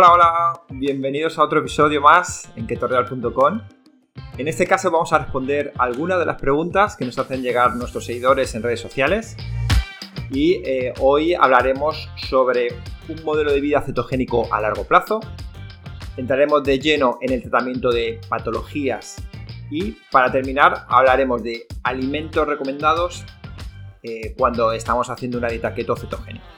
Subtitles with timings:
[0.00, 3.62] Hola, hola, bienvenidos a otro episodio más en ketorreal.com.
[4.38, 8.04] En este caso vamos a responder algunas de las preguntas que nos hacen llegar nuestros
[8.04, 9.36] seguidores en redes sociales.
[10.30, 12.68] Y eh, hoy hablaremos sobre
[13.08, 15.18] un modelo de vida cetogénico a largo plazo.
[16.16, 19.16] Entraremos de lleno en el tratamiento de patologías
[19.68, 23.24] y para terminar hablaremos de alimentos recomendados
[24.04, 26.57] eh, cuando estamos haciendo una dieta keto cetogénica.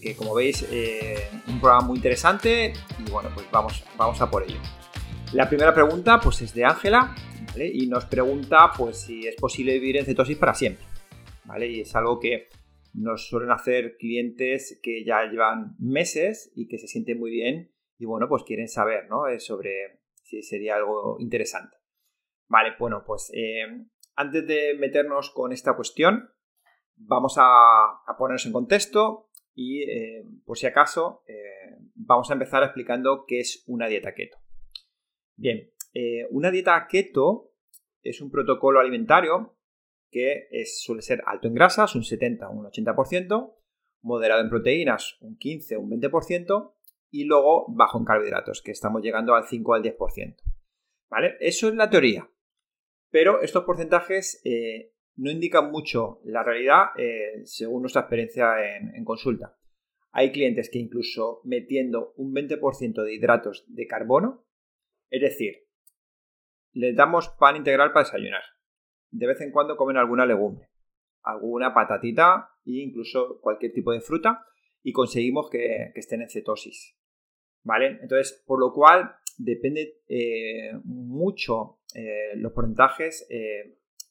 [0.00, 4.42] Que como veis, eh, un programa muy interesante y bueno, pues vamos, vamos a por
[4.42, 4.60] ello.
[5.32, 7.14] La primera pregunta pues es de Ángela
[7.56, 10.84] y nos pregunta pues si es posible vivir en cetosis para siempre.
[11.44, 11.68] ¿vale?
[11.68, 12.48] Y es algo que
[12.94, 18.06] nos suelen hacer clientes que ya llevan meses y que se sienten muy bien y
[18.06, 19.28] bueno, pues quieren saber ¿no?
[19.28, 21.76] Eh, sobre si sería algo interesante.
[22.48, 26.30] Vale, bueno, pues eh, antes de meternos con esta cuestión,
[26.96, 29.29] vamos a ponernos en contexto
[29.62, 34.38] y eh, por si acaso eh, vamos a empezar explicando qué es una dieta keto.
[35.36, 37.52] Bien, eh, una dieta keto
[38.00, 39.58] es un protocolo alimentario
[40.10, 43.54] que suele ser alto en grasas, un 70 o un 80%,
[44.00, 46.74] moderado en proteínas, un 15 o un 20%,
[47.10, 50.36] y luego bajo en carbohidratos, que estamos llegando al 5 o al 10%.
[51.10, 51.36] ¿Vale?
[51.38, 52.30] Eso es la teoría.
[53.10, 54.40] Pero estos porcentajes
[55.20, 59.54] no indican mucho la realidad eh, según nuestra experiencia en, consulta.
[60.12, 64.46] Hay clientes que incluso metiendo un 20% de hidratos de carbono,
[65.10, 65.66] es decir,
[66.72, 68.42] les damos pan integral para desayunar.
[69.10, 70.68] De vez en cuando comen alguna legumbre,
[71.22, 74.46] alguna patatita e incluso cualquier tipo de fruta
[74.82, 76.96] y conseguimos que, estén en cetosis.
[77.62, 77.98] ¿Vale?
[78.00, 83.26] Entonces, por lo cual depende eh, mucho eh, los porcentajes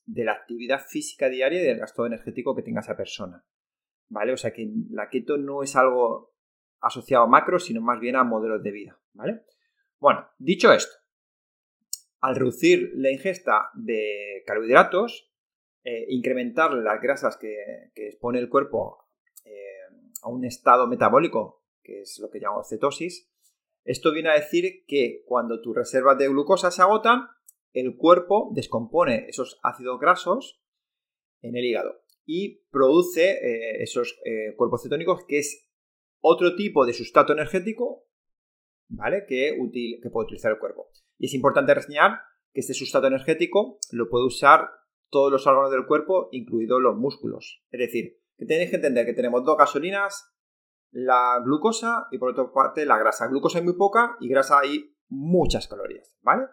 [0.10, 3.46] de la actividad física diaria y del gasto energético que tenga esa persona.
[4.08, 4.34] ¿Vale?
[4.34, 6.34] O sea que la keto no es algo
[6.81, 9.00] asociado a macros, sino más bien a modelos de vida.
[9.14, 9.44] ¿Vale?
[10.00, 10.96] Bueno, dicho esto,
[12.22, 15.31] al reducir la ingesta de carbohidratos,
[15.84, 19.09] eh, incrementar las grasas que, expone el cuerpo
[19.46, 19.52] eh,
[20.24, 23.30] a un estado metabólico, que es lo que llamamos cetosis,
[23.84, 27.28] esto viene a decir que cuando tus reservas de glucosa se agotan,
[27.74, 30.62] el cuerpo descompone esos ácidos grasos
[31.41, 35.68] en el hígado y produce eh, esos eh, cuerpos cetónicos que es
[36.22, 38.09] otro tipo de sustrato energético
[38.90, 39.25] ¿vale?
[39.28, 39.56] Que,
[40.02, 40.90] que puede utilizar el cuerpo.
[41.18, 42.22] Y es importante reseñar
[42.52, 44.69] que este sustrato energético lo puede usar
[45.09, 47.63] todos los órganos del cuerpo, incluidos los músculos.
[47.72, 50.34] Es decir, que tenéis que entender que tenemos dos gasolinas,
[50.91, 53.28] la glucosa y por otra parte la grasa.
[53.28, 56.46] Glucosa hay muy poca y grasa hay muchas calorías, ¿vale?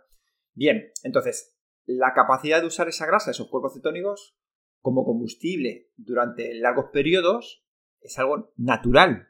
[0.57, 4.37] Bien, entonces, la capacidad de usar esa grasa, esos cuerpos cetónicos,
[4.81, 7.65] como combustible durante largos periodos
[8.01, 9.29] es algo natural.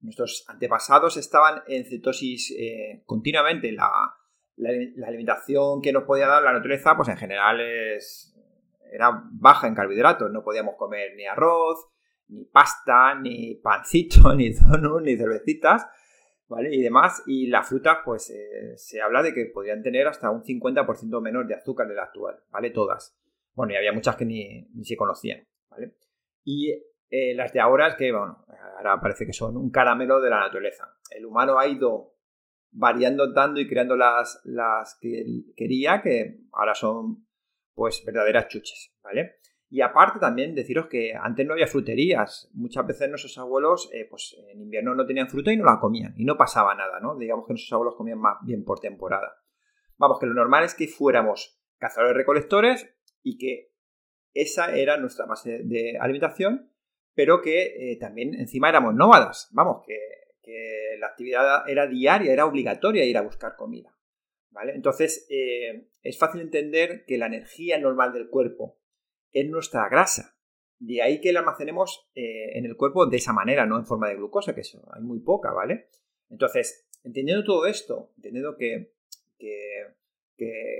[0.00, 3.72] Nuestros antepasados estaban en cetosis eh, continuamente.
[3.72, 4.14] La,
[5.06, 10.30] alimentación que nos podía dar la naturaleza, pues en general era baja en carbohidratos.
[10.30, 11.88] No podíamos comer ni arroz,
[12.28, 15.86] ni pasta, ni pancito, ni donuts, ni cervecitas.
[16.48, 16.74] ¿Vale?
[16.74, 17.22] Y demás.
[17.26, 21.46] Y las frutas, pues eh, se habla de que podrían tener hasta un 50% menos
[21.46, 22.70] de azúcar de la actual, ¿vale?
[22.70, 23.16] Todas.
[23.54, 25.94] Bueno, y había muchas que ni, se conocían, ¿vale?
[26.44, 26.70] Y
[27.10, 28.44] eh, las de ahora es que, bueno,
[28.76, 30.96] ahora parece que son un caramelo de la naturaleza.
[31.10, 32.14] El humano ha ido
[32.70, 35.24] variando tanto y creando las, las que
[35.56, 37.26] quería que ahora son,
[37.74, 39.36] pues, verdaderas chuches, ¿vale?
[39.70, 42.50] Y aparte también deciros que antes no había fruterías.
[42.54, 46.14] Muchas veces nuestros abuelos, eh, pues en invierno no tenían fruta y no la comían.
[46.16, 47.16] Y no pasaba nada, ¿no?
[47.16, 49.42] Digamos que nuestros abuelos comían más bien por temporada.
[49.98, 52.88] Vamos, que lo normal es que fuéramos cazadores recolectores
[53.22, 53.72] y que
[54.32, 56.72] esa era nuestra base de alimentación,
[57.14, 59.48] pero que eh, también encima éramos nómadas.
[59.52, 59.96] Vamos, que,
[60.98, 63.94] la actividad era diaria, era obligatoria ir a buscar comida.
[64.50, 64.72] ¿Vale?
[64.74, 68.77] Entonces, eh, es fácil entender que la energía normal del cuerpo
[69.32, 70.36] es nuestra grasa.
[70.78, 74.08] De ahí que la almacenemos eh, en el cuerpo de esa manera, no en forma
[74.08, 75.88] de glucosa, que hay muy poca, ¿vale?
[76.30, 78.94] Entonces, entendiendo todo esto, entendiendo que,
[79.38, 79.96] que,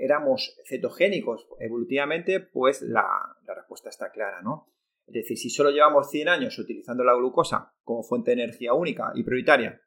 [0.01, 3.05] éramos cetogénicos evolutivamente, pues la,
[3.45, 4.71] respuesta está clara, ¿no?
[5.05, 9.11] Es decir, si solo llevamos 100 años utilizando la glucosa como fuente de energía única
[9.15, 9.81] y prioritaria,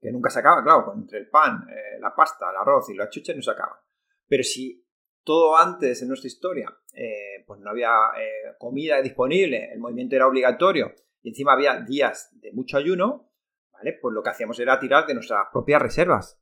[0.00, 3.10] que nunca se acaba, claro, entre el pan, eh, la pasta, el arroz y las
[3.10, 3.82] chuches no se acaba.
[4.26, 4.83] Pero si
[5.24, 10.26] todo antes en nuestra historia, eh, pues no había eh, comida disponible, el movimiento era
[10.26, 13.30] obligatorio y encima había días de mucho ayuno,
[13.72, 13.94] ¿vale?
[14.00, 16.40] Pues lo que hacíamos era tirar de nuestras propias reservas,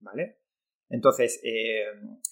[0.00, 0.40] ¿vale?
[0.88, 1.84] Entonces, eh,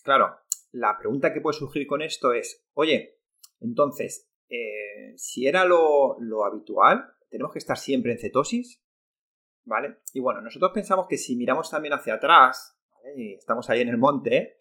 [0.02, 0.36] claro,
[0.72, 3.18] la pregunta que puede surgir con esto es, oye,
[3.60, 4.28] entonces,
[5.16, 8.82] si era lo, lo habitual, ¿tenemos que estar siempre en cetosis?
[9.64, 9.98] ¿vale?
[10.12, 12.78] Y bueno, nosotros pensamos que si miramos también hacia atrás,
[13.16, 14.58] y estamos ahí en el monte,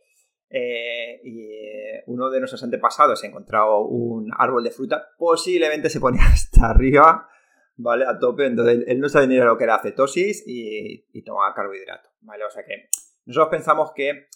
[0.53, 6.01] eh, y eh, uno de nuestros antepasados ha encontrado un árbol de fruta, posiblemente se
[6.01, 7.30] ponía hasta arriba,
[7.77, 8.06] ¿vale?
[8.06, 12.09] A tope, entonces él no sabía ni lo que era cetosis y, y tomaba carbohidrato,
[12.19, 12.44] ¿vale?
[12.44, 12.89] O sea que
[13.25, 14.27] nosotros pensamos que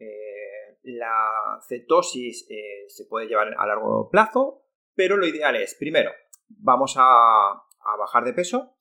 [0.00, 2.48] eh, la cetosis
[2.88, 4.64] se puede llevar a largo plazo,
[4.96, 6.10] pero lo ideal es, primero,
[6.48, 8.76] vamos a, a bajar de peso,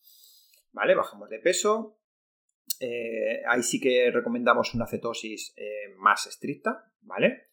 [0.71, 0.95] ¿vale?
[0.95, 1.98] Bajamos de peso,
[2.79, 7.49] eh, ahí sí que recomendamos una cetosis eh, más estricta, ¿vale?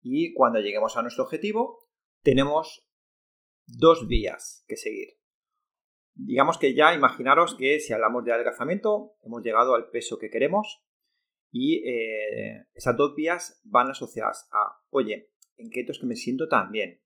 [0.00, 1.90] Y cuando lleguemos a nuestro objetivo,
[2.22, 2.88] tenemos
[3.66, 5.18] dos vías que seguir.
[6.14, 10.84] Digamos que ya imaginaros que si hablamos de adelgazamiento, hemos llegado al peso que queremos
[11.50, 16.48] y eh, esas dos vías van asociadas a, oye, en keto es que me siento
[16.48, 17.00] tan bien,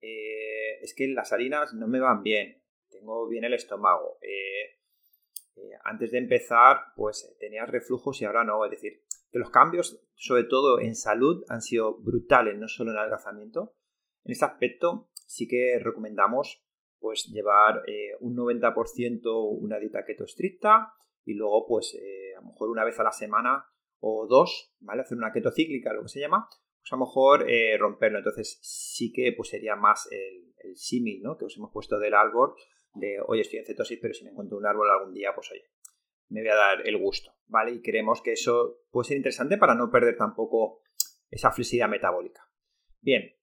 [0.00, 2.60] es que las harinas no me van bien,
[2.90, 4.18] tengo bien el estómago,
[5.84, 8.64] antes de empezar, pues tenías reflujos y ahora no.
[8.64, 12.98] Es decir, que los cambios, sobre todo en salud, han sido brutales, no solo en
[12.98, 13.74] adelgazamiento.
[14.24, 16.64] En este aspecto sí que recomendamos
[16.98, 20.92] pues llevar eh, un 90% una dieta keto estricta
[21.24, 23.66] y luego pues eh, a lo mejor una vez a la semana
[23.98, 25.02] o dos, ¿vale?
[25.02, 27.46] Hacer una keto cíclica, lo que se llama, pues a lo mejor
[27.78, 28.18] romperlo.
[28.18, 31.36] Entonces sí que pues sería más el, el símil, ¿no?
[31.36, 32.54] Que os hemos puesto del árbol
[32.94, 35.64] de, oye, estoy en cetosis, pero si me encuentro un árbol algún día, pues oye,
[36.28, 37.72] me voy a dar el gusto, ¿vale?
[37.72, 40.82] Y creemos que eso puede ser interesante para no perder tampoco
[41.30, 42.48] esa flexibilidad metabólica.
[43.00, 43.34] Bien,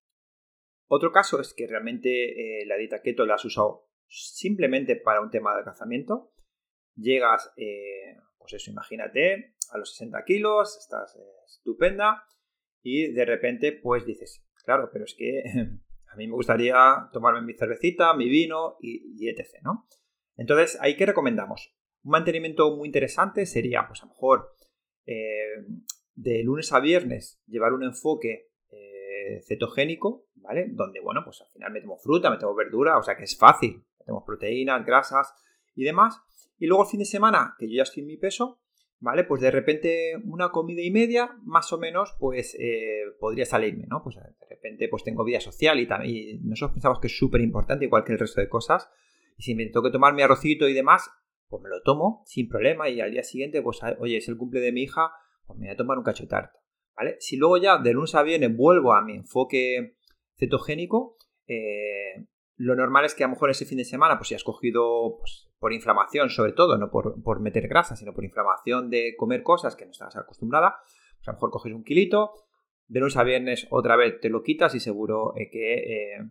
[0.87, 5.29] otro caso es que realmente eh, la dieta keto la has usado simplemente para un
[5.29, 6.33] tema de alcanzamiento.
[6.95, 12.23] Llegas, eh, pues eso, imagínate, a los 60 kilos, estás eh, estupenda
[12.81, 15.43] y de repente pues dices, claro, pero es que
[16.11, 19.61] A mí me gustaría tomarme mi cervecita, mi vino y, etc.
[19.63, 19.87] ¿no?
[20.37, 21.75] Entonces, ¿ahí qué recomendamos?
[22.03, 24.55] Un mantenimiento muy interesante sería, pues a lo mejor,
[25.05, 25.65] eh,
[26.15, 30.67] de lunes a viernes, llevar un enfoque eh, cetogénico, ¿vale?
[30.69, 33.83] Donde, bueno, pues al final metemos fruta, metemos verdura, o sea que es fácil.
[33.99, 35.33] Metemos proteínas, grasas
[35.75, 36.19] y demás.
[36.57, 38.59] Y luego el fin de semana, que yo ya estoy en mi peso,
[38.99, 39.23] ¿vale?
[39.23, 44.03] Pues de repente una comida y media, más o menos, pues eh, podría salirme, ¿no?
[44.03, 47.85] Pues de repente pues tengo vida social y también nosotros pensamos que es súper importante,
[47.85, 48.89] igual que el resto de cosas.
[49.37, 51.09] Y si me tengo que tomar mi arrocito y demás,
[51.47, 54.59] pues me lo tomo sin problema y al día siguiente, pues oye, es el cumple
[54.59, 55.11] de mi hija,
[55.45, 56.59] pues me voy a tomar un cacho tarta,
[56.95, 57.15] ¿vale?
[57.19, 59.97] Si luego ya de lunes a viernes vuelvo a mi enfoque
[60.37, 61.17] cetogénico,
[61.47, 64.43] eh, lo normal es que a lo mejor ese fin de semana, pues si has
[64.43, 69.43] cogido pues, por inflamación, sobre todo, no por, meter grasa, sino por inflamación de comer
[69.43, 70.77] cosas que no estás acostumbrada,
[71.17, 72.31] pues a lo mejor coges un kilito,
[72.87, 76.29] de lunes a viernes otra vez te lo quitas y seguro eh, que, eh,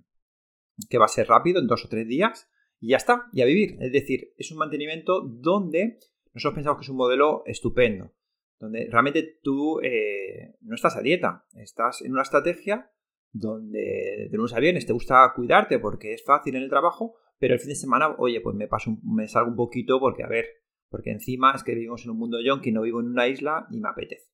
[0.88, 3.44] que va a ser rápido en dos o tres días y ya está, y a
[3.44, 3.76] vivir.
[3.80, 5.98] Es decir, es un mantenimiento donde
[6.32, 8.12] nosotros pensamos que es un modelo estupendo,
[8.58, 12.90] donde realmente tú eh, no estás a dieta, estás en una estrategia
[13.30, 17.54] donde de lunes a viernes te gusta cuidarte porque es fácil en el trabajo, pero
[17.54, 20.46] el fin de semana, oye, pues me paso, me salgo un poquito porque, a ver,
[20.88, 23.80] porque encima es que vivimos en un mundo yonki, no vivo en una isla y
[23.80, 24.30] me apetece.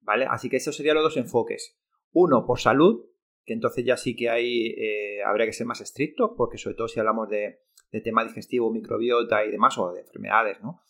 [0.00, 0.26] ¿Vale?
[0.28, 1.78] Así que esos serían los dos enfoques.
[2.12, 3.04] Uno, por salud,
[3.44, 6.88] que entonces ya sí que hay, eh, habría que ser más estricto, porque sobre todo
[6.88, 10.80] si hablamos de, de tema digestivo, microbiota y demás, o de enfermedades, ¿no?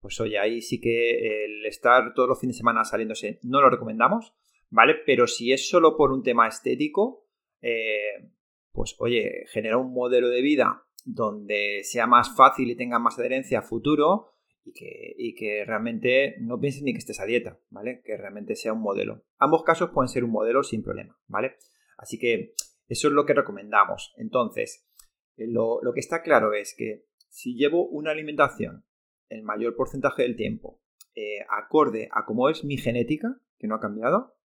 [0.00, 3.70] Pues oye, ahí sí que el estar todos los fines de semana saliéndose no lo
[3.70, 4.34] recomendamos.
[4.74, 4.96] ¿vale?
[5.06, 7.28] Pero si es solo por un tema estético,
[7.62, 8.28] eh,
[8.72, 13.60] pues oye, genera un modelo de vida donde sea más fácil y tenga más adherencia
[13.60, 14.32] a futuro
[14.64, 18.02] y que, y que realmente no pienses ni que estés a dieta, ¿vale?
[18.04, 19.24] Que realmente sea un modelo.
[19.38, 21.56] Ambos casos pueden ser un modelo sin problema, ¿vale?
[21.98, 22.54] Así que
[22.88, 24.14] eso es lo que recomendamos.
[24.16, 24.86] Entonces,
[25.36, 28.84] eh, lo, que está claro es que si llevo una alimentación
[29.28, 30.80] el mayor porcentaje del tiempo
[31.14, 34.36] eh, acorde a cómo es mi genética, que no ha cambiado,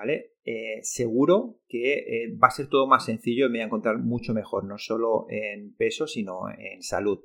[0.00, 0.32] ¿vale?
[0.44, 3.98] Eh, seguro que eh, va a ser todo más sencillo y me voy a encontrar
[3.98, 7.18] mucho mejor, no solo en peso, sino en salud,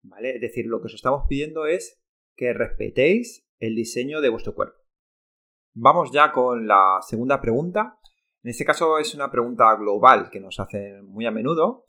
[0.00, 0.36] ¿vale?
[0.36, 2.02] Es decir, lo que os estamos pidiendo es
[2.34, 4.78] que respetéis el diseño de vuestro cuerpo.
[5.74, 7.98] Vamos ya con la segunda pregunta.
[8.42, 11.84] En este caso es una pregunta global que nos hacen muy a menudo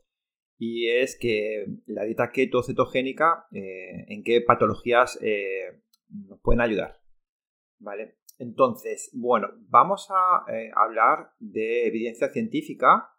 [0.58, 5.18] y es que la dieta keto cetogénica, eh, ¿en qué patologías
[6.10, 7.00] nos pueden ayudar?
[7.80, 8.18] ¿Vale?
[8.40, 13.10] Entonces, bueno, vamos a eh, hablar de evidencia científica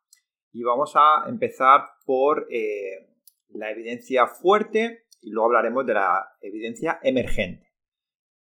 [0.53, 3.11] y vamos a empezar por eh,
[3.49, 7.67] la evidencia fuerte y luego hablaremos de la evidencia emergente.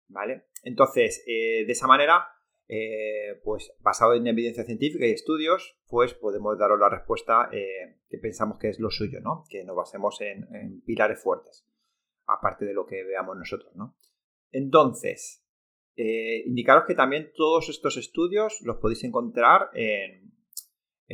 [0.09, 0.45] ¿Vale?
[0.63, 2.27] Entonces, eh, de esa manera,
[3.43, 8.67] pues basado en evidencia científica y estudios, pues podemos daros la respuesta que pensamos que
[8.67, 9.45] es lo suyo, ¿no?
[9.49, 11.65] Que nos basemos en pilares fuertes.
[12.25, 13.95] aparte de lo que veamos nosotros, ¿no?
[14.51, 15.46] Entonces,
[15.99, 20.31] eh, indicaros que también todos estos estudios los podéis encontrar en,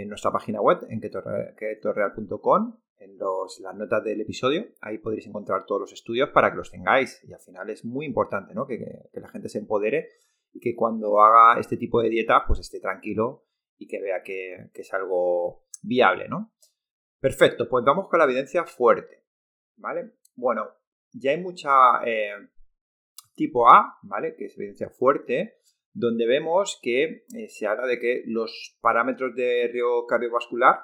[0.10, 4.66] nuestra página web, en ketorreal.com, en las notas del episodio.
[4.82, 7.24] Ahí podréis encontrar todos los estudios para que los tengáis.
[7.24, 8.68] Y al final es muy importante ¿no?
[8.68, 10.10] que, la gente se empodere
[10.52, 13.46] y que cuando haga este tipo de dieta, pues esté tranquilo
[13.78, 16.54] y que vea que, es algo viable, ¿no?
[17.22, 19.24] Perfecto, pues vamos con la evidencia fuerte,
[19.78, 20.16] ¿vale?
[20.36, 20.68] Bueno,
[21.14, 22.34] ya hay mucha eh,
[23.36, 24.36] tipo A, ¿vale?
[24.36, 25.58] Que es evidencia fuerte,
[25.92, 30.80] donde vemos que eh, se habla de que los parámetros de riesgo cardiovascular,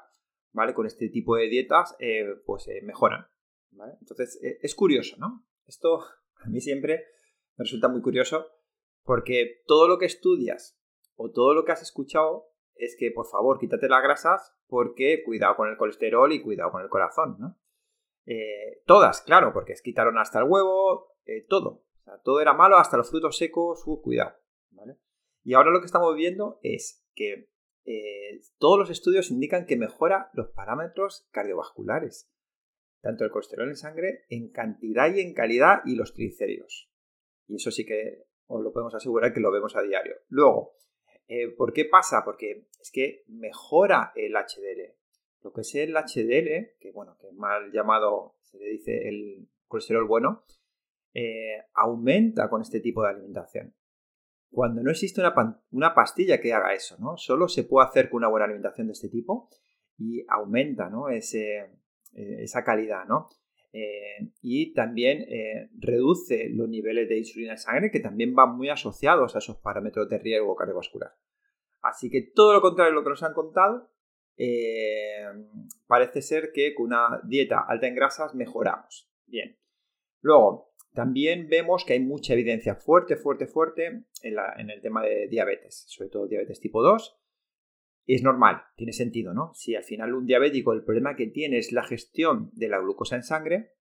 [0.51, 0.73] ¿vale?
[0.73, 3.27] Con este tipo de dietas, eh, pues mejoran,
[3.71, 3.93] ¿vale?
[4.01, 5.45] Entonces, es curioso, ¿no?
[5.65, 6.01] Esto
[6.35, 7.05] a mí siempre
[7.57, 8.47] me resulta muy curioso
[9.03, 10.79] porque todo lo que estudias
[11.15, 15.55] o todo lo que has escuchado es que, por favor, quítate las grasas porque cuidado
[15.55, 17.59] con el colesterol y cuidado con el corazón, ¿no?
[18.25, 21.45] Eh, todas, claro, porque es quitaron hasta el huevo, eh,
[22.23, 22.41] todo.
[22.41, 24.35] era malo, hasta los frutos secos, uh, cuidado.
[25.43, 27.49] Y ahora lo que estamos viendo es que
[27.85, 32.29] eh, todos los estudios indican que mejora los parámetros cardiovasculares,
[33.01, 36.91] tanto el colesterol en sangre en cantidad y en calidad y los triglicéridos.
[37.47, 40.17] Y eso sí que os lo podemos asegurar que lo vemos a diario.
[40.27, 40.75] Luego,
[41.29, 42.23] eh, ¿Por qué pasa?
[42.25, 44.95] Porque es que mejora el HDL.
[45.43, 50.07] Lo que es el HDL, que bueno, que mal llamado se le dice el colesterol
[50.07, 50.43] bueno,
[51.13, 53.73] eh, aumenta con este tipo de alimentación.
[54.51, 55.21] Cuando no existe
[55.71, 57.17] una, pastilla que haga eso, ¿no?
[57.17, 59.49] Solo se puede hacer con una buena alimentación de este tipo
[59.97, 61.09] y aumenta, ¿no?
[61.09, 61.57] Ese,
[62.13, 63.29] eh, esa calidad, ¿no?
[64.41, 65.27] y también
[65.77, 70.09] reduce los niveles de insulina en sangre que también van muy asociados a esos parámetros
[70.09, 71.11] de riesgo cardiovascular.
[71.81, 73.91] Así que todo lo contrario de lo que nos han contado,
[74.41, 75.25] eh,
[75.85, 79.11] parece ser que con una dieta alta en grasas mejoramos.
[79.25, 79.57] Bien.
[80.21, 85.85] Luego, también vemos que hay mucha evidencia fuerte, fuerte, fuerte en, el tema de diabetes,
[85.87, 87.17] sobre todo diabetes tipo 2.
[88.07, 89.53] Es normal, tiene sentido, ¿no?
[89.53, 93.15] Si al final un diabético el problema que tiene es la gestión de la glucosa
[93.15, 93.75] en sangre,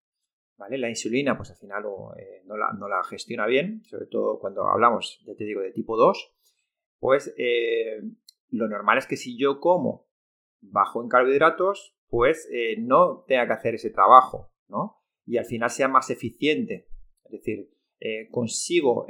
[0.58, 0.76] ¿vale?
[0.76, 1.84] La insulina, pues al final
[2.18, 5.72] eh, no, la, no, la, gestiona bien, sobre todo cuando hablamos, ya te digo, de
[5.72, 6.34] tipo 2,
[6.98, 8.02] pues eh,
[8.50, 10.08] lo normal es que si yo como
[10.60, 15.02] bajo en carbohidratos, pues eh, no tenga que hacer ese trabajo, ¿no?
[15.24, 16.88] Y al final sea más eficiente.
[17.30, 17.70] Es decir,
[18.00, 19.06] eh, consigo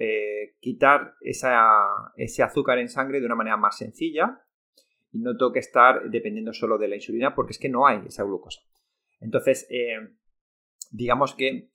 [0.60, 4.40] quitar ese azúcar en sangre de una manera más sencilla
[5.10, 8.00] y no tengo que estar dependiendo solo de la insulina porque es que no hay
[8.06, 8.60] esa glucosa.
[9.20, 9.68] Entonces,
[10.90, 11.70] digamos que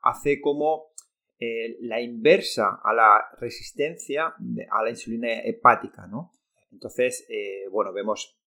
[0.00, 0.92] hace como
[1.40, 4.34] eh, la inversa a la resistencia
[4.70, 6.32] a la insulina hepática, ¿no?
[6.72, 8.40] Entonces, eh, bueno, vemos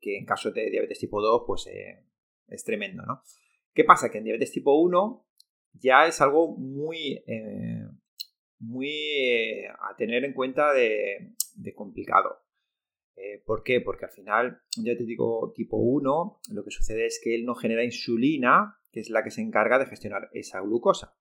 [0.00, 2.04] que en caso de diabetes tipo 2, pues eh,
[2.48, 3.22] es tremendo, ¿no?
[3.72, 4.10] ¿Qué pasa?
[4.10, 5.25] Que en diabetes tipo 1
[5.80, 7.22] ya es algo muy,
[8.58, 11.34] muy a tener en cuenta de,
[11.74, 12.42] complicado.
[13.44, 13.80] ¿Por qué?
[13.80, 17.84] Porque al final, un diabético tipo 1, lo que sucede es que él no genera
[17.84, 21.16] insulina, que es la que se encarga de gestionar esa glucosa.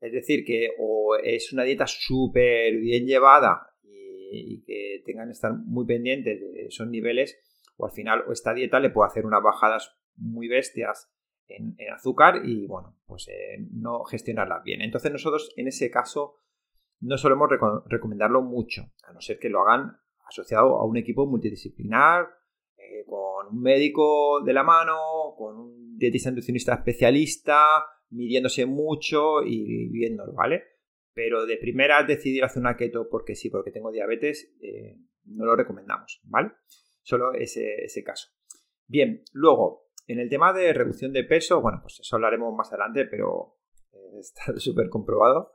[0.00, 5.52] Es decir, que o es una dieta súper bien llevada y, que tengan que estar
[5.52, 7.38] muy pendientes de esos niveles,
[7.76, 11.11] o al final esta dieta le puede hacer unas bajadas muy bestias
[11.56, 14.82] en, azúcar y bueno, pues eh, no gestionarla bien.
[14.82, 16.36] Entonces nosotros en ese caso
[17.00, 17.48] no solemos
[17.86, 22.28] recomendarlo mucho, a no ser que lo hagan asociado a un equipo multidisciplinar,
[22.76, 24.96] eh, con un médico de la mano,
[25.36, 30.62] con un dietista nutricionista especialista, midiéndose mucho y viéndolo, ¿vale?
[31.12, 35.56] Pero de primera decidir hacer una keto porque sí, porque tengo diabetes, eh, no lo
[35.56, 36.52] recomendamos, ¿vale?
[37.02, 38.28] Solo ese caso.
[38.86, 43.06] Bien, luego, en el tema de reducción de peso, bueno, pues eso hablaremos más adelante,
[43.06, 43.56] pero
[43.92, 45.52] eh, está súper comprobado.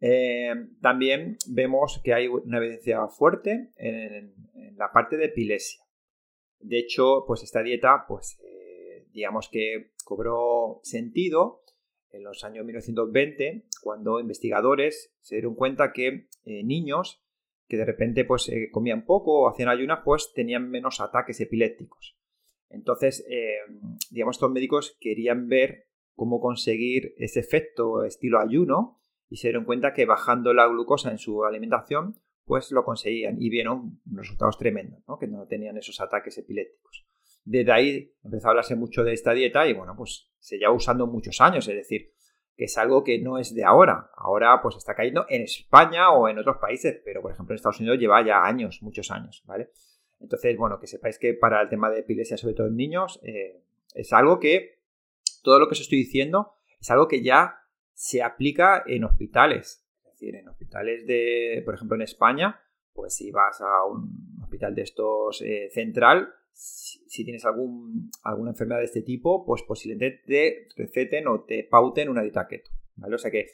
[0.00, 4.34] Eh, también vemos que hay una evidencia fuerte en,
[4.76, 5.84] la parte de epilepsia.
[6.58, 8.38] De hecho, pues esta dieta, pues
[9.12, 11.62] digamos que cobró sentido
[12.12, 17.22] en los años 1920, cuando investigadores se dieron cuenta que eh, niños
[17.66, 22.16] que de repente pues eh, comían poco o hacían ayunas, pues tenían menos ataques epilépticos.
[22.72, 23.56] Entonces, eh,
[24.10, 29.94] digamos, estos médicos querían ver cómo conseguir ese efecto estilo ayuno y se dieron cuenta
[29.94, 35.18] que bajando la glucosa en su alimentación, pues lo conseguían y vieron resultados tremendos, ¿no?
[35.18, 37.06] que no tenían esos ataques epilépticos.
[37.44, 41.06] Desde ahí empezó a hablarse mucho de esta dieta y bueno, pues se lleva usando
[41.06, 42.12] muchos años, es decir,
[42.56, 44.10] que es algo que no es de ahora.
[44.16, 47.80] Ahora pues está cayendo en España o en otros países, pero por ejemplo en Estados
[47.80, 49.70] Unidos lleva ya años, muchos años, ¿vale?
[50.22, 53.60] Entonces, bueno, que sepáis que para el tema de epilepsia, sobre todo en niños, eh,
[53.94, 54.78] es algo que
[55.42, 57.56] todo lo que os estoy diciendo es algo que ya
[57.92, 59.84] se aplica en hospitales.
[60.04, 62.60] Es decir, en hospitales de, por ejemplo, en España,
[62.92, 68.80] pues si vas a un hospital de estos eh, central, si, tienes algún, alguna enfermedad
[68.80, 72.70] de este tipo, pues posiblemente te receten o te pauten una dieta keto.
[72.96, 73.14] ¿vale?
[73.14, 73.46] O sea que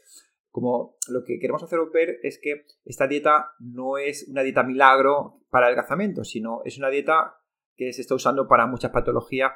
[0.59, 5.41] como lo que queremos hacer ver es que esta dieta no es una dieta milagro
[5.51, 7.37] para el adelgazamiento, sino es una dieta
[7.77, 9.53] que se está usando para muchas patologías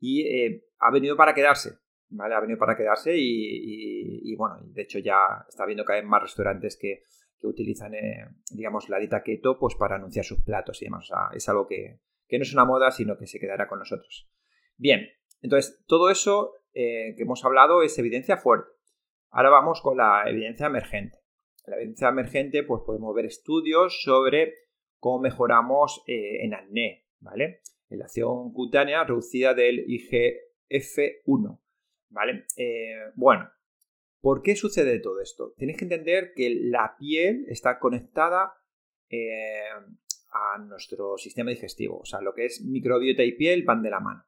[0.00, 2.34] y eh, ha venido para quedarse, ¿vale?
[2.34, 6.76] Ha venido para quedarse y, bueno, de hecho ya está viendo que hay más restaurantes
[6.76, 7.04] que,
[7.44, 11.10] utilizan, eh, digamos, la dieta keto pues para anunciar sus platos y demás.
[11.34, 11.98] Es algo que,
[12.30, 14.30] no es una moda, sino que se quedará con nosotros.
[14.76, 15.08] Bien,
[15.40, 18.71] entonces todo eso eh, que hemos hablado es evidencia fuerte.
[19.34, 21.18] Ahora vamos con la evidencia emergente.
[21.66, 24.52] la evidencia emergente, pues podemos ver estudios sobre
[24.98, 27.60] cómo mejoramos en acné, ¿vale?
[27.88, 31.60] En la acción cutánea reducida del IGF-1,
[32.10, 32.44] ¿vale?
[32.58, 33.48] Eh, bueno,
[34.20, 35.54] ¿por qué sucede todo esto?
[35.56, 38.52] Tenéis que entender que la piel está conectada
[39.08, 39.62] eh,
[40.30, 44.00] a nuestro sistema digestivo, o sea, lo que es microbiota y piel van de la
[44.00, 44.24] mano.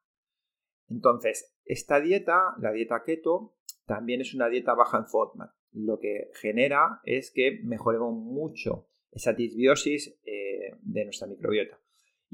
[0.88, 3.54] Entonces, esta dieta, la dieta keto,
[3.86, 5.50] también es una dieta baja en FODMAP.
[5.72, 11.78] Lo que genera es que mejoremos mucho esa disbiosis eh, de nuestra microbiota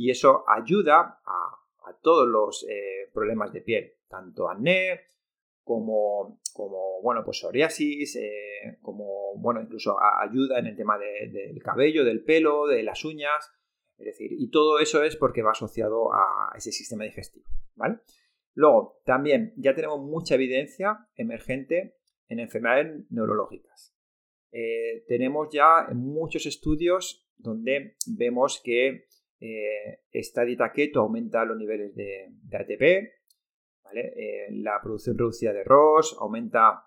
[0.00, 1.57] y eso ayuda a,
[2.02, 5.00] todos los eh, problemas de piel, tanto acné
[5.64, 12.04] como, como bueno, pues psoriasis, eh, como, bueno, incluso ayuda en el tema del cabello,
[12.04, 13.50] del pelo, de las uñas,
[13.99, 17.99] es decir, y todo eso es porque va asociado a ese sistema digestivo, ¿vale?
[18.61, 21.97] Luego, también ya tenemos mucha evidencia emergente
[22.29, 23.97] en enfermedades neurológicas.
[24.52, 29.07] Eh, tenemos ya muchos estudios donde vemos que
[29.40, 32.82] eh, esta dieta keto aumenta los niveles de, ATP,
[33.95, 36.84] eh, la producción reducida de ROS, aumenta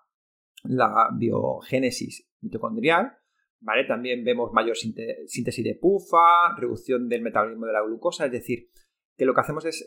[0.62, 3.18] la biogénesis mitocondrial,
[3.58, 3.82] ¿vale?
[3.84, 8.70] También vemos mayor síntesis de pufa, reducción del metabolismo de la glucosa, es decir,
[9.16, 9.84] que lo que hacemos es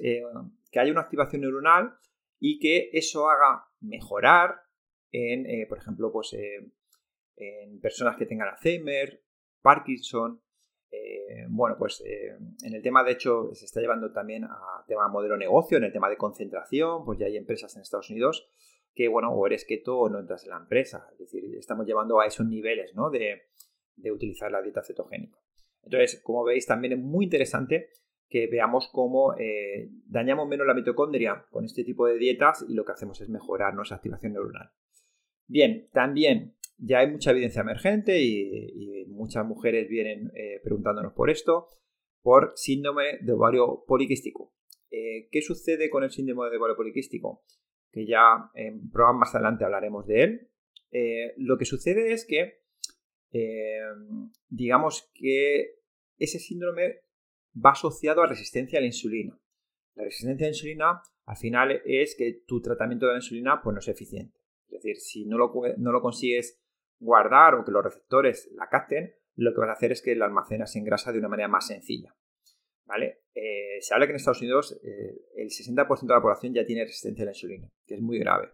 [0.77, 1.97] que haya una activación neuronal
[2.39, 4.61] y que eso haga mejorar
[5.11, 9.23] en, por ejemplo, pues, en personas que tengan Alzheimer,
[9.63, 10.39] Parkinson,
[10.91, 15.07] eh, bueno, pues eh, en el tema, de hecho, se está llevando también a tema
[15.07, 18.49] modelo negocio, en el tema de concentración, pues ya hay empresas en Estados Unidos
[18.93, 21.07] que, bueno, o eres keto o no entras en la empresa.
[21.11, 23.09] Es decir, estamos llevando a esos niveles, ¿no?
[23.09, 23.49] De,
[24.11, 25.39] utilizar la dieta cetogénica.
[25.81, 27.89] Entonces, como veis, también es muy interesante
[28.29, 32.83] que veamos cómo eh, dañamos menos la mitocondria con este tipo de dietas y lo
[32.83, 34.71] que hacemos es mejorar nuestra activación neuronal.
[35.47, 41.69] Bien, también ya hay mucha evidencia emergente y, muchas mujeres vienen eh, preguntándonos por esto,
[42.21, 44.53] por síndrome de ovario poliquístico.
[44.91, 47.43] Eh, ¿Qué sucede con el síndrome de ovario poliquístico?
[47.91, 50.49] Que ya en programas más adelante hablaremos de él.
[51.37, 52.61] Lo que sucede es que,
[54.49, 55.77] digamos que
[56.19, 57.06] ese síndrome
[57.65, 59.39] va asociado a resistencia a la insulina.
[59.95, 63.73] La resistencia a la insulina al final es que tu tratamiento de la insulina pues,
[63.73, 64.39] no es eficiente.
[64.67, 66.61] Es decir, si no lo, no lo consigues
[66.99, 70.25] guardar o que los receptores la capten, lo que van a hacer es que la
[70.25, 72.15] almacenas en grasa de una manera más sencilla.
[72.85, 73.23] ¿Vale?
[73.35, 76.85] Eh, se habla que en Estados Unidos eh, el 60% de la población ya tiene
[76.85, 78.49] resistencia a la insulina, que es muy grave.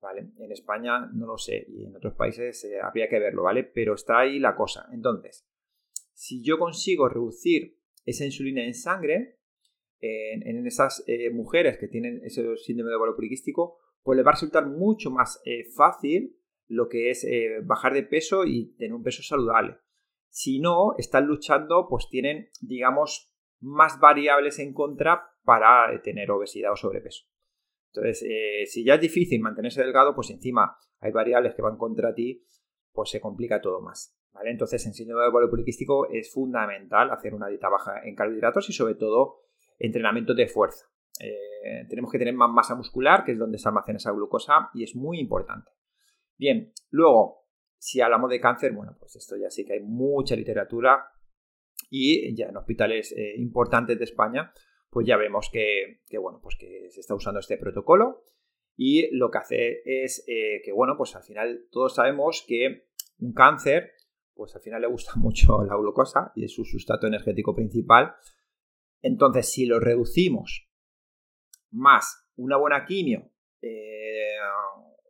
[0.00, 0.30] ¿Vale?
[0.38, 3.64] En España no lo sé y en otros países eh, habría que verlo, ¿vale?
[3.64, 4.88] Pero está ahí la cosa.
[4.92, 5.48] Entonces,
[6.12, 9.40] si yo consigo reducir esa insulina en sangre,
[10.00, 14.66] en, esas mujeres que tienen ese síndrome de ovario poliquístico, pues le va a resultar
[14.66, 15.42] mucho más
[15.76, 16.36] fácil
[16.68, 19.78] lo que es eh, bajar de peso y tener un peso saludable.
[20.28, 26.76] Si no, están luchando, pues tienen, digamos, más variables en contra para tener obesidad o
[26.76, 27.24] sobrepeso.
[27.92, 32.14] Entonces, eh, si ya es difícil mantenerse delgado, pues encima hay variables que van contra
[32.14, 32.44] ti,
[32.92, 34.14] pues se complica todo más.
[34.44, 38.72] Entonces, en síndrome de ovario poliquístico es fundamental hacer una dieta baja en carbohidratos y
[38.72, 39.40] sobre todo
[39.78, 40.86] entrenamiento de fuerza.
[41.20, 44.84] Eh, tenemos que tener más masa muscular, que es donde se almacena esa glucosa, y
[44.84, 45.70] es muy importante.
[46.36, 47.46] Bien, luego,
[47.78, 51.08] si hablamos de cáncer, bueno, pues esto ya sí que hay mucha literatura
[51.90, 54.52] y ya en hospitales eh, importantes de España,
[54.90, 58.24] pues ya vemos que, bueno, pues que se está usando este protocolo
[58.76, 63.32] y lo que hace es eh, que, bueno, pues al final todos sabemos que un
[63.32, 63.92] cáncer,
[64.36, 68.14] pues al final le gusta mucho la glucosa y es su sustrato energético principal.
[69.00, 70.70] Entonces, si lo reducimos
[71.70, 73.30] más una buena quimio,
[73.62, 74.36] eh,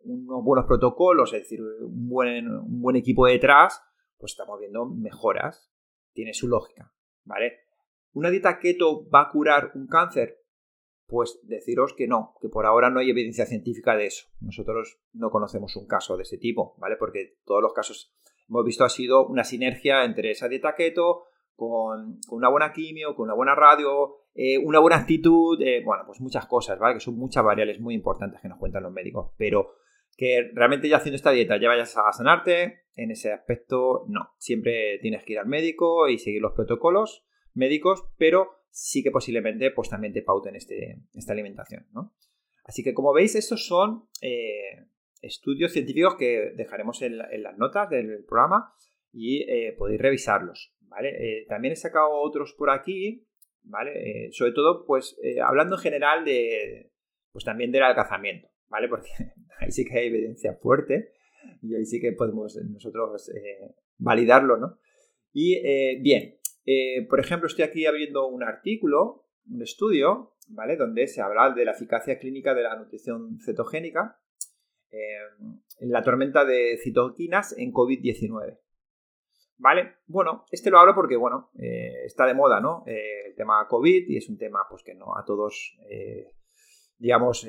[0.04, 3.82] unos buenos protocolos, es decir, un buen, un buen equipo detrás,
[4.16, 5.72] pues estamos viendo mejoras.
[6.12, 7.64] Tiene su lógica, ¿vale?
[8.12, 10.46] ¿Una dieta keto va a curar un cáncer?
[11.06, 14.26] pues deciros que no, que por ahora no hay evidencia científica de eso.
[14.40, 16.96] Nosotros no conocemos un caso de ese tipo, ¿vale?
[16.96, 18.14] Porque todos los casos
[18.48, 23.24] hemos visto ha sido una sinergia entre esa dieta keto con, una buena quimio, con
[23.24, 26.94] una buena radio, eh, una buena actitud, eh, bueno, pues muchas cosas, ¿vale?
[26.94, 29.74] Que son muchas variables muy importantes que nos cuentan los médicos, pero
[30.16, 34.30] que realmente ya haciendo esta dieta ya vayas a sanarte, en ese aspecto no.
[34.38, 39.70] Siempre tienes que ir al médico y seguir los protocolos médicos, pero sí que posiblemente
[39.70, 42.14] pues también te pauten este, esta alimentación, ¿no?
[42.64, 44.87] Así que como veis, estos son eh,
[45.22, 48.74] estudios científicos que dejaremos en, las notas del programa
[49.12, 51.11] y eh, podéis revisarlos, ¿vale?
[51.11, 53.26] Eh, también he sacado otros por aquí,
[53.62, 54.31] ¿vale?
[54.33, 56.92] sobre todo, pues, hablando en general de,
[57.33, 58.88] pues también del alcanzamiento, ¿vale?
[58.88, 59.11] Porque
[59.59, 61.12] ahí sí que hay evidencia fuerte
[61.62, 63.31] y ahí sí que podemos nosotros
[63.98, 64.79] validarlo, ¿no?
[65.33, 65.61] Y
[66.00, 70.76] bien, eh, por ejemplo, estoy aquí abriendo un artículo, un estudio, ¿vale?
[70.76, 74.25] Donde se habla de la eficacia clínica de la nutrición cetogénica eh,
[75.81, 78.59] la tormenta de citoquinas en COVID-19.
[79.59, 79.96] ¿Vale?
[80.07, 82.85] Bueno, este lo hablo porque, bueno, eh, está de moda, ¿no?
[82.87, 85.79] el tema COVID y es un tema, pues, que no a todos,
[86.99, 87.46] digamos,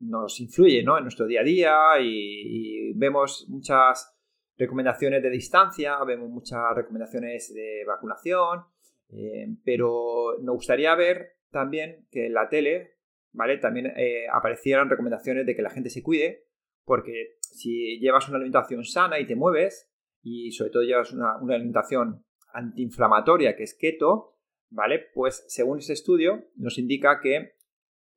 [0.00, 0.96] nos influye, ¿no?
[0.96, 4.16] En nuestro día a día y vemos muchas
[4.58, 8.64] recomendaciones de distancia, vemos muchas recomendaciones de vacunación,
[9.10, 12.95] eh, pero nos gustaría ver también que en la tele,
[13.36, 13.58] ¿vale?
[13.58, 16.46] También eh, aparecieran recomendaciones de que la gente se cuide,
[16.84, 22.24] porque si llevas una alimentación sana y te mueves, y sobre todo llevas una, alimentación
[22.52, 24.38] antiinflamatoria que es keto,
[24.70, 25.04] ¿vale?
[25.14, 27.52] Pues según ese estudio nos indica que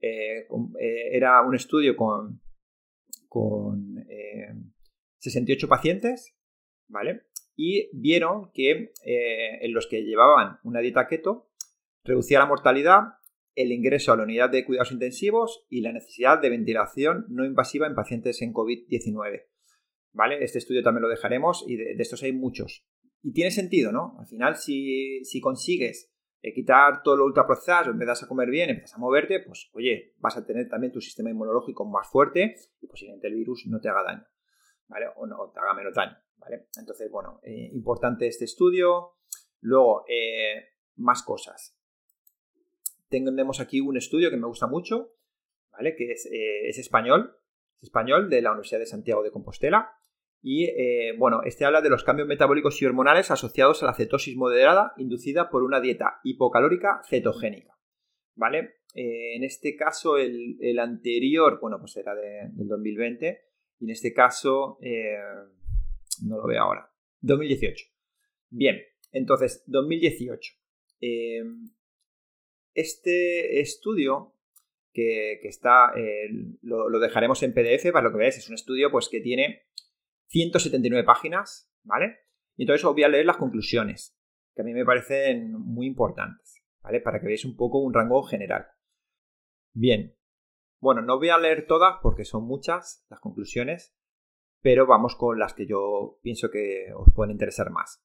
[0.02, 0.48] eh,
[1.12, 2.42] era un estudio con,
[3.28, 4.06] con
[5.18, 6.36] 68 pacientes,
[6.88, 7.24] ¿vale?
[7.56, 11.52] Y vieron que eh, en los que llevaban una dieta keto
[12.06, 13.19] reducía la mortalidad,
[13.62, 17.88] el ingreso a la unidad de cuidados intensivos y la necesidad de ventilación no invasiva
[17.88, 19.48] en pacientes en COVID-19.
[20.14, 20.44] ¿Vale?
[20.44, 22.86] Este estudio también lo dejaremos y de, estos hay muchos.
[23.22, 24.16] Y tiene sentido, ¿no?
[24.18, 26.10] Al final, si, consigues
[26.42, 30.38] eh, quitar todo lo ultraprocesado, empiezas a comer bien, empiezas a moverte, pues oye, vas
[30.38, 34.04] a tener también tu sistema inmunológico más fuerte y posiblemente el virus no te haga
[34.04, 34.26] daño.
[34.88, 35.08] ¿vale?
[35.16, 36.68] O no te haga menos daño, ¿vale?
[36.78, 39.18] Entonces, bueno, eh, importante este estudio.
[39.62, 41.79] Luego, eh, más cosas.
[43.10, 45.14] Tenemos aquí un estudio que me gusta mucho,
[45.72, 45.96] ¿vale?
[45.96, 47.36] Que es, eh, español,
[47.78, 49.92] es español de la Universidad de Santiago de Compostela.
[50.42, 50.70] Y
[51.18, 55.50] bueno, este habla de los cambios metabólicos y hormonales asociados a la cetosis moderada inducida
[55.50, 57.78] por una dieta hipocalórica cetogénica.
[58.36, 58.76] ¿Vale?
[58.94, 65.18] en este caso, el, anterior, bueno, pues era del 2020, y en este caso, eh,
[66.26, 66.92] no lo veo ahora.
[67.22, 67.86] 2018.
[68.50, 70.54] Bien, entonces, 2018.
[72.80, 74.36] Este estudio
[74.94, 75.92] que, está,
[76.62, 79.68] lo, dejaremos en PDF para lo que veáis, es un estudio pues, que tiene
[80.28, 82.20] 179 páginas, ¿vale?
[82.56, 84.18] Y entonces os voy a leer las conclusiones,
[84.56, 87.02] que a mí me parecen muy importantes, ¿vale?
[87.02, 88.68] Para que veáis un poco un rango general.
[89.74, 90.18] Bien,
[90.80, 93.94] bueno, no voy a leer todas porque son muchas las conclusiones,
[94.62, 98.04] pero vamos con las que yo pienso que os pueden interesar más.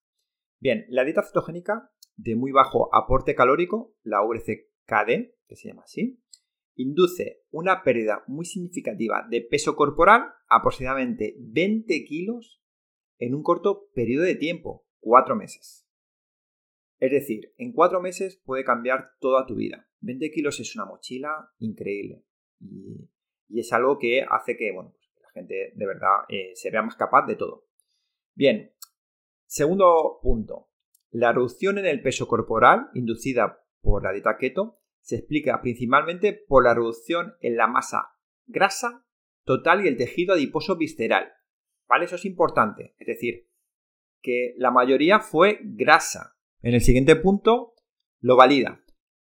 [0.60, 6.20] Bien, la dieta cetogénica de muy bajo aporte calórico, la VCKD, que se llama así,
[6.76, 12.60] induce una pérdida muy significativa de peso corporal, aproximadamente 20 kilos,
[13.18, 15.88] en un corto periodo de tiempo, 4 meses.
[16.98, 19.88] Es decir, en 4 meses puede cambiar toda tu vida.
[20.00, 22.24] 20 kilos es una mochila increíble.
[22.60, 23.10] Y,
[23.48, 27.26] es algo que hace que, bueno, la gente de verdad eh, se vea más capaz
[27.26, 27.68] de todo.
[28.34, 28.72] Bien,
[29.46, 30.70] segundo punto.
[31.14, 36.64] La reducción en el peso corporal inducida por la dieta keto se explica principalmente por
[36.64, 39.06] la reducción en la masa grasa
[39.44, 41.32] total y el tejido adiposo visceral.
[41.86, 42.06] ¿Vale?
[42.06, 42.96] Eso es importante.
[42.98, 43.48] Es decir,
[44.22, 46.36] que la mayoría fue grasa.
[46.62, 47.74] En el siguiente punto
[48.18, 48.84] lo valida.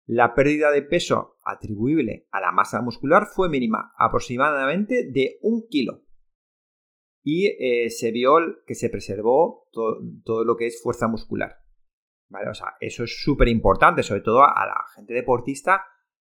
[0.08, 6.02] La pérdida de peso atribuible a la masa muscular fue mínima, aproximadamente de un kilo.
[7.22, 11.65] Y eh, se vio que se preservó todo, lo que es fuerza muscular.
[12.30, 12.50] ¿Vale?
[12.50, 15.86] O sea, eso es súper importante, sobre todo a la gente deportista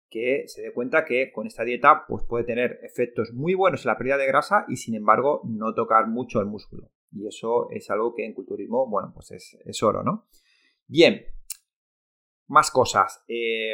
[0.10, 3.90] que se dé cuenta que con esta dieta pues, puede tener efectos muy buenos en
[3.90, 6.92] la pérdida de grasa y sin embargo no tocar mucho el músculo.
[7.12, 10.28] Y eso es algo que en culturismo, bueno, pues es, es oro, ¿no?
[10.88, 11.26] Bien,
[12.48, 13.24] más cosas.
[13.28, 13.74] Eh,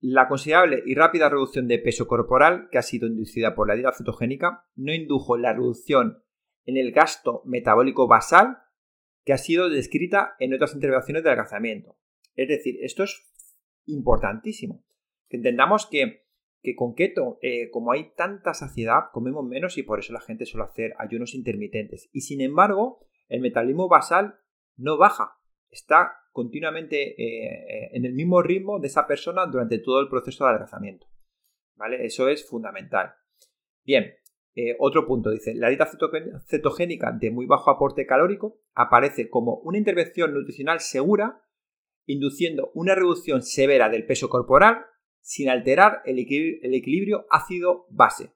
[0.00, 3.92] la considerable y rápida reducción de peso corporal que ha sido inducida por la dieta
[3.92, 6.24] cetogénica no indujo la reducción
[6.64, 8.58] en el gasto metabólico basal
[9.24, 11.96] que ha sido descrita en otras intervenciones de adelgazamiento.
[12.34, 13.22] Es decir, esto es
[13.86, 14.84] importantísimo.
[15.28, 16.24] Que entendamos que,
[16.76, 20.64] con keto, eh, como hay tanta saciedad, comemos menos y por eso la gente suele
[20.64, 22.08] hacer ayunos intermitentes.
[22.12, 24.38] Y sin embargo, el metabolismo basal
[24.76, 25.38] no baja,
[25.70, 30.50] está continuamente eh, en el mismo ritmo de esa persona durante todo el proceso de
[30.50, 31.06] adelgazamiento.
[31.76, 32.04] ¿Vale?
[32.04, 33.14] Eso es fundamental.
[33.84, 34.14] Bien,
[34.54, 35.88] eh, otro punto dice, la dieta
[36.46, 41.42] cetogénica de muy bajo aporte calórico aparece como una intervención nutricional segura,
[42.04, 44.84] induciendo una reducción severa del peso corporal
[45.20, 48.34] sin alterar el, equilibrio ácido-base.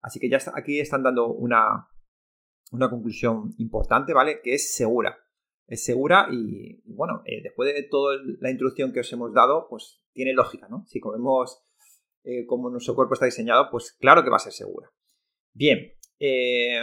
[0.00, 1.88] Así que ya aquí están dando una,
[2.70, 4.40] una conclusión importante, ¿vale?
[4.42, 5.18] Que es segura.
[5.66, 10.02] Es segura y, bueno, eh, después de toda la introducción que os hemos dado, pues
[10.12, 10.86] tiene lógica, ¿no?
[10.86, 11.62] Si comemos
[12.22, 14.90] eh, como nuestro cuerpo está diseñado, pues claro que va a ser segura.
[15.52, 16.80] Bien, eh,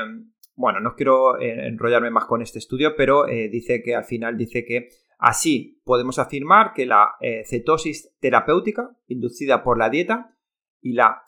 [0.56, 4.90] bueno, no quiero enrollarme más con este estudio, pero dice que al final dice que
[5.20, 7.12] así podemos afirmar que la
[7.46, 10.36] cetosis terapéutica inducida por la dieta
[10.82, 11.24] y la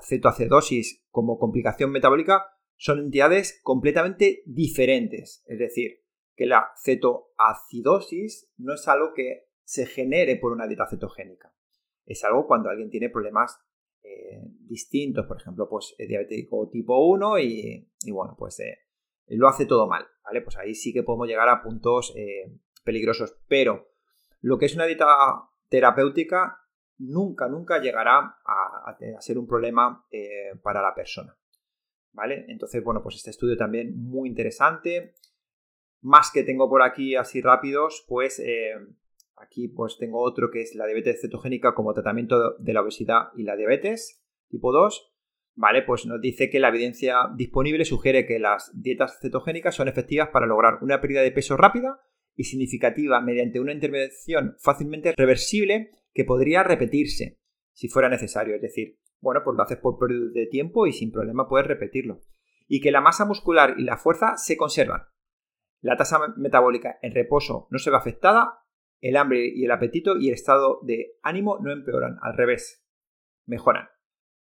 [0.00, 5.44] cetoacidosis como complicación metabólica son entidades completamente diferentes.
[5.46, 6.04] Es decir,
[6.34, 11.52] que la cetoacidosis no es algo que se genere por una dieta cetogénica.
[12.06, 13.58] Es algo cuando alguien tiene problemas
[14.02, 18.78] eh, distintos, por ejemplo, pues diabético tipo 1 y, bueno, pues eh,
[19.28, 20.40] lo hace todo mal, ¿vale?
[20.42, 22.52] Pues ahí sí que podemos llegar a puntos eh,
[22.84, 23.88] peligrosos, pero
[24.40, 25.06] lo que es una dieta
[25.68, 26.58] terapéutica
[26.98, 30.06] nunca, nunca llegará a, a ser un problema
[30.62, 31.36] para la persona.
[32.18, 32.44] ¿vale?
[32.48, 35.14] Entonces, bueno, pues este estudio también muy interesante.
[36.00, 38.74] Más que tengo por aquí así rápidos, pues eh,
[39.40, 43.42] aquí pues tengo otro que es la diabetes cetogénica como tratamiento de la obesidad y
[43.42, 45.14] la diabetes tipo 2.
[45.54, 50.28] Vale, pues nos dice que la evidencia disponible sugiere que las dietas cetogénicas son efectivas
[50.28, 52.00] para lograr una pérdida de peso rápida
[52.36, 57.40] y significativa mediante una intervención fácilmente reversible que podría repetirse
[57.72, 58.54] si fuera necesario.
[58.54, 62.20] Es decir, bueno, pues lo haces por periodo de tiempo y sin problema puedes repetirlo.
[62.68, 65.02] Y que la masa muscular y la fuerza se conservan.
[65.80, 68.60] La tasa metabólica en reposo no se ve afectada,
[69.00, 72.84] el hambre y el apetito y el estado de ánimo no empeoran, al revés,
[73.46, 73.88] mejoran.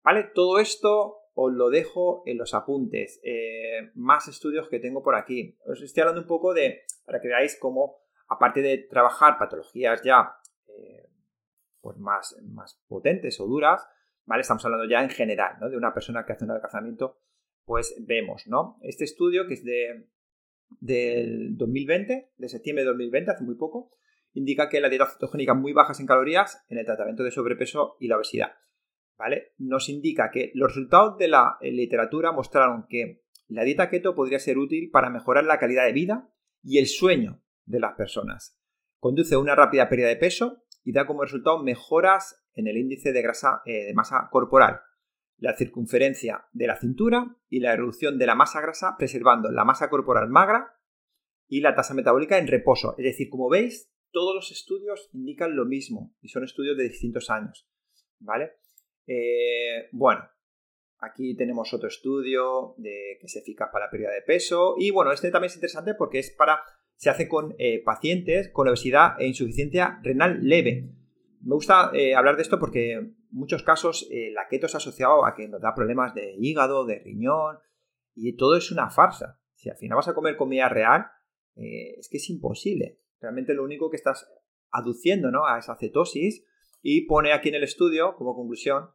[0.03, 0.29] ¿Vale?
[0.33, 3.19] Todo esto os lo dejo en los apuntes.
[3.23, 5.57] Eh, más estudios que tengo por aquí.
[5.65, 10.37] Os estoy hablando un poco de, para que veáis cómo, aparte de trabajar patologías ya
[10.67, 11.09] eh,
[11.81, 13.87] pues más, más potentes o duras,
[14.25, 14.41] ¿vale?
[14.41, 15.69] Estamos hablando ya en general, ¿no?
[15.69, 17.19] De una persona que hace un adelgazamiento,
[17.65, 18.77] pues vemos, ¿no?
[18.81, 20.07] Este estudio, que es de,
[20.79, 23.91] del 2020, de septiembre de 2020, hace muy poco,
[24.35, 28.07] indica que la dieta cetogénica muy bajas en calorías en el tratamiento de sobrepeso y
[28.07, 28.53] la obesidad,
[29.17, 29.53] ¿vale?
[29.57, 34.57] Nos indica que los resultados de la literatura mostraron que la dieta keto podría ser
[34.57, 36.29] útil para mejorar la calidad de vida
[36.61, 38.59] y el sueño de las personas.
[38.99, 43.13] Conduce a una rápida pérdida de peso y da como resultado mejoras en el índice
[43.13, 44.81] de grasa eh, de masa corporal,
[45.37, 49.89] la circunferencia de la cintura y la reducción de la masa grasa preservando la masa
[49.89, 50.77] corporal magra
[51.47, 52.95] y la tasa metabólica en reposo.
[52.97, 57.29] Es decir, como veis, todos los estudios indican lo mismo y son estudios de distintos
[57.29, 57.67] años.
[58.19, 58.53] ¿Vale?
[59.05, 60.21] Eh, bueno,
[60.99, 65.11] aquí tenemos otro estudio de que es eficaz para la pérdida de peso y bueno,
[65.11, 66.63] este también es interesante porque es para
[66.95, 70.93] se hace con eh, pacientes con obesidad e insuficiencia renal leve.
[71.41, 75.35] Me gusta eh, hablar de esto porque en muchos casos la keto ha asociado a
[75.35, 77.57] que nos da problemas de hígado, de riñón,
[78.15, 79.41] y todo es una farsa.
[79.55, 81.05] Si al final vas a comer comida real,
[81.55, 83.01] es que es imposible.
[83.25, 84.31] Realmente lo único que estás
[84.69, 85.47] aduciendo ¿no?
[85.47, 86.45] a esa cetosis
[86.83, 88.91] y pone aquí en el estudio como conclusión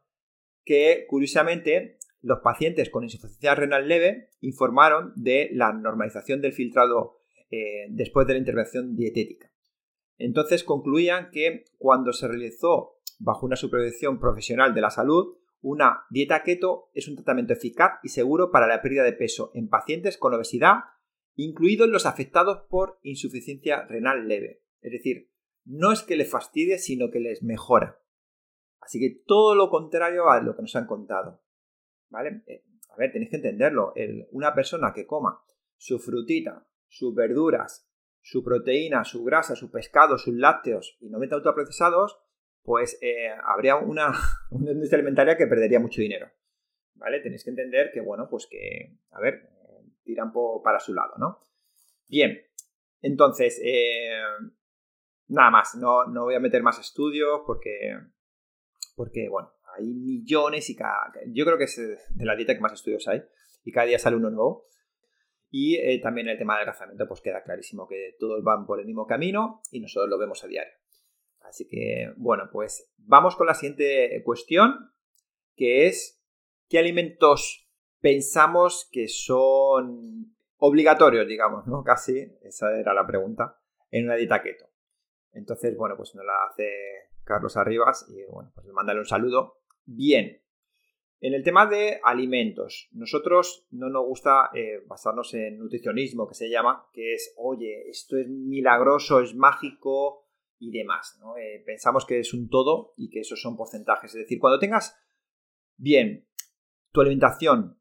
[0.63, 7.19] que curiosamente los pacientes con insuficiencia renal leve informaron de la normalización del filtrado
[7.89, 9.51] después de la intervención dietética.
[10.17, 16.41] Entonces concluían que cuando se realizó bajo una supervisión profesional de la salud, una dieta
[16.43, 20.33] keto es un tratamiento eficaz y seguro para la pérdida de peso en pacientes con
[20.33, 20.75] obesidad,
[21.43, 24.63] incluidos los afectados por insuficiencia renal leve.
[24.81, 25.31] Es decir,
[25.65, 27.99] no es que les fastidie, sino que les mejora.
[28.79, 31.43] Así que todo lo contrario a lo que nos han contado.
[32.09, 32.43] ¿Vale?
[32.47, 33.93] Eh, a ver, tenéis que entenderlo.
[34.31, 35.41] una persona que coma
[35.77, 37.87] su frutita, sus verduras,
[38.21, 42.19] su proteína, su grasa, su pescado, sus lácteos y no meta autoprocesados,
[42.63, 44.11] pues eh, habría una,
[44.51, 46.29] una, industria alimentaria que perdería mucho dinero.
[46.95, 47.19] ¿Vale?
[47.21, 49.49] Tenéis que entender que, bueno, pues que, a ver,
[50.03, 50.31] tiran
[50.63, 51.39] para su lado, ¿no?
[52.07, 52.39] Bien,
[53.01, 54.21] entonces, eh,
[55.27, 57.97] nada más, no, no, voy a meter más estudios porque,
[58.95, 62.73] porque, bueno, hay millones y cada, yo creo que es de la dieta que más
[62.73, 63.23] estudios hay
[63.63, 64.67] y cada día sale uno nuevo.
[65.53, 68.85] Y eh, también el tema del adelgazamiento, pues queda clarísimo que todos van por el
[68.85, 70.73] mismo camino y nosotros lo vemos a diario.
[71.41, 74.93] Así que, bueno, pues vamos con la siguiente cuestión,
[75.57, 76.23] que es,
[76.69, 77.60] ¿qué alimentos
[78.01, 81.83] pensamos que son obligatorios, digamos, ¿no?
[81.83, 83.59] Casi, esa era la pregunta,
[83.89, 84.65] en una dieta keto.
[85.31, 86.69] Entonces, bueno, pues nos la hace
[87.23, 89.61] Carlos Arribas y, bueno, pues le un saludo.
[89.85, 90.41] Bien,
[91.23, 96.49] en el tema de alimentos, nosotros no nos gusta eh, basarnos en nutricionismo, que se
[96.49, 101.19] llama, que es, oye, esto es milagroso, es mágico y demás.
[101.21, 101.37] ¿no?
[101.37, 104.15] Eh, pensamos que es un todo y que esos son porcentajes.
[104.15, 104.97] Es decir, cuando tengas
[105.77, 106.27] bien
[106.91, 107.80] tu alimentación,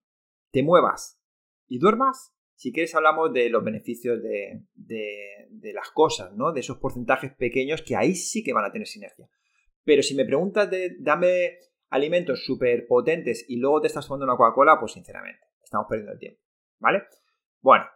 [0.50, 1.20] te muevas
[1.66, 6.52] y duermas, si quieres hablamos de los beneficios de, de, las cosas, ¿no?
[6.52, 9.28] De esos porcentajes pequeños que ahí sí que van a tener sinergia.
[9.84, 11.58] Pero si me preguntas dame
[11.88, 16.18] alimentos súper potentes y luego te estás tomando una Coca-Cola, pues sinceramente, estamos perdiendo el
[16.18, 16.40] tiempo.
[16.78, 17.04] ¿Vale?
[17.60, 17.86] Bueno,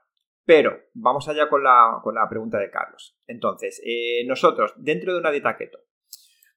[0.44, 3.18] pero vamos allá con la, pregunta de Carlos.
[3.26, 5.78] Entonces, eh, nosotros, dentro de una dieta keto,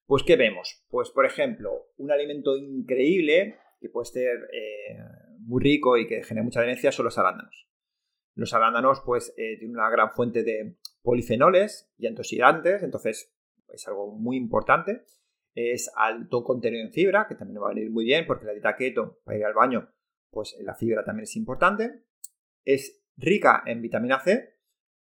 [0.06, 0.84] pues ¿qué vemos?
[0.88, 4.96] Pues, por ejemplo, un alimento increíble que puede ser eh,
[5.48, 7.68] muy rico y que genera mucha adherencia son los arándanos.
[8.34, 13.34] Los arándanos, pues, eh, tienen una gran fuente de polifenoles y antioxidantes, entonces
[13.68, 15.04] es algo muy importante
[15.54, 18.76] es alto contenido en fibra, que también va a venir muy bien porque la dieta
[18.76, 19.92] keto para ir al baño,
[20.30, 22.04] pues la fibra también es importante.
[22.64, 24.56] Es rica en vitamina C,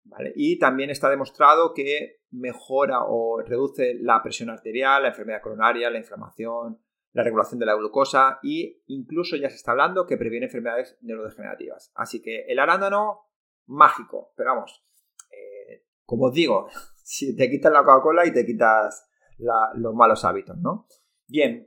[0.05, 0.31] ¿vale?
[0.35, 5.97] Y también está demostrado que mejora o reduce la presión arterial, la enfermedad coronaria, la
[5.97, 6.81] inflamación,
[7.17, 11.91] la regulación de la glucosa e incluso ya se está hablando que previene enfermedades neurodegenerativas.
[11.95, 13.31] Así que el arándano,
[13.65, 14.85] mágico, pero vamos,
[15.31, 16.69] eh, como os digo,
[17.03, 20.87] si te quitas la Coca-Cola y te quitas los malos hábitos, ¿no?
[21.27, 21.65] Bien,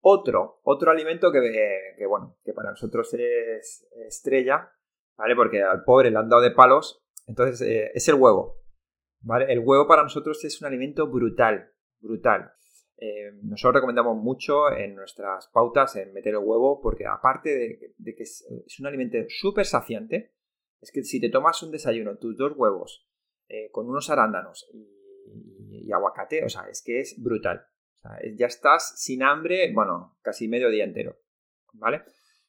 [0.00, 4.72] otro, otro alimento que, bueno, que para nosotros es estrella,
[5.18, 5.36] ¿vale?
[5.36, 8.62] Porque al pobre le han dado de palos, entonces eh, es el huevo,
[9.20, 9.52] ¿vale?
[9.52, 12.52] El huevo para nosotros es un alimento brutal, brutal.
[13.00, 18.22] Eh, nosotros recomendamos mucho en nuestras pautas en meter el huevo porque aparte de, que
[18.24, 18.44] es,
[18.80, 20.34] un alimento súper saciante,
[20.80, 23.08] es que si te tomas un desayuno, tus dos huevos,
[23.48, 24.68] eh, con unos arándanos
[25.70, 27.66] y aguacate, o sea, es que es brutal.
[28.36, 31.18] ya estás sin hambre, bueno, casi medio día entero,
[31.74, 32.02] ¿vale?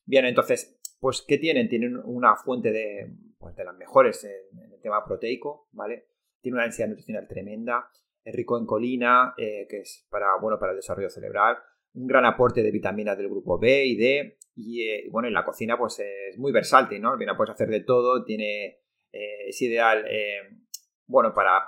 [0.05, 1.69] Bien, entonces, pues, ¿qué tienen?
[1.69, 6.07] Tienen una fuente de, pues, de las mejores en, el tema proteico, ¿vale?
[6.41, 7.89] Tiene una densidad nutricional tremenda,
[8.31, 11.57] rico en colina, eh, que es para, bueno, para el desarrollo cerebral,
[11.93, 15.45] un gran aporte de vitaminas del grupo B y D, y eh, bueno, en la
[15.45, 17.11] cocina pues es muy versátil, ¿no?
[17.11, 18.79] Al puedes hacer de todo, tiene,
[19.11, 20.05] eh, es ideal
[21.07, 21.65] bueno, para,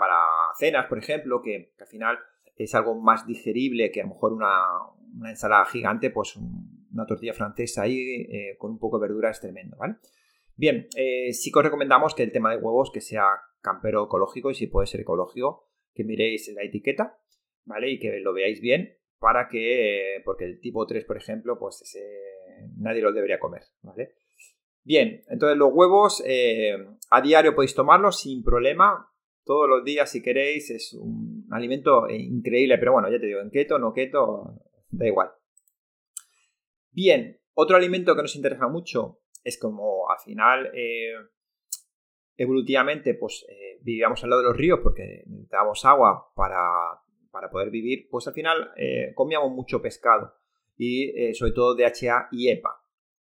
[0.59, 2.19] cenas, por ejemplo, que, al final
[2.55, 4.61] es algo más digerible que a lo mejor una,
[5.27, 8.27] ensalada gigante, pues una tortilla francesa ahí
[8.59, 9.95] con un poco de verdura es tremendo, ¿vale?
[10.61, 13.25] Bien, eh, sí que os recomendamos que el tema de huevos que sea
[13.61, 17.19] campero ecológico y si puede ser ecológico, que miréis la etiqueta,
[17.65, 17.91] ¿vale?
[17.91, 21.83] Y que lo veáis bien para que, porque el tipo 3, por ejemplo, pues
[22.77, 24.15] nadie lo debería comer, ¿vale?
[24.83, 26.75] Bien, entonces los huevos eh,
[27.11, 29.07] a diario podéis tomarlos sin problema,
[29.43, 33.51] todos los días si queréis, es un alimento increíble, pero bueno, ya te digo, en
[33.51, 34.55] keto, no keto,
[34.89, 35.31] da igual.
[36.91, 41.13] Bien, otro alimento que nos interesa mucho es como al final, eh,
[42.37, 48.07] evolutivamente, pues eh, vivíamos al lado de los ríos porque necesitábamos agua para, poder vivir,
[48.09, 50.35] pues al final eh, comíamos mucho pescado
[50.77, 52.81] y sobre todo DHA y EPA,